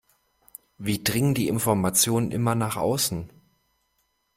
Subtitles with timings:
[0.79, 3.29] Wie dringen die Informationen immer nach außen?